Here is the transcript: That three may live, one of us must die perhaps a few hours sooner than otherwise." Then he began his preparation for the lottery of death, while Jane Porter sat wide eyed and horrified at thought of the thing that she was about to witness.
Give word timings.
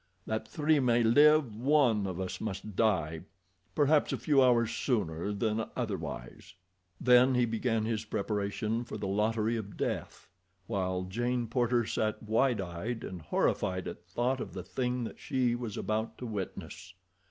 That 0.25 0.47
three 0.47 0.79
may 0.79 1.03
live, 1.03 1.55
one 1.55 2.07
of 2.07 2.19
us 2.19 2.41
must 2.41 2.75
die 2.75 3.21
perhaps 3.75 4.11
a 4.11 4.17
few 4.17 4.41
hours 4.41 4.71
sooner 4.71 5.31
than 5.31 5.67
otherwise." 5.75 6.55
Then 6.99 7.35
he 7.35 7.45
began 7.45 7.85
his 7.85 8.03
preparation 8.03 8.83
for 8.83 8.97
the 8.97 9.05
lottery 9.07 9.57
of 9.57 9.77
death, 9.77 10.27
while 10.65 11.03
Jane 11.03 11.45
Porter 11.45 11.85
sat 11.85 12.23
wide 12.23 12.59
eyed 12.59 13.03
and 13.03 13.21
horrified 13.21 13.87
at 13.87 14.03
thought 14.07 14.41
of 14.41 14.53
the 14.53 14.63
thing 14.63 15.03
that 15.03 15.19
she 15.19 15.53
was 15.53 15.77
about 15.77 16.17
to 16.17 16.25
witness. 16.25 16.95